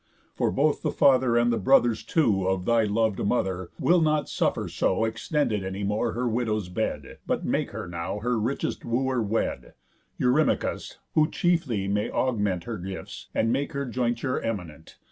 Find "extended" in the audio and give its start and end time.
5.05-5.63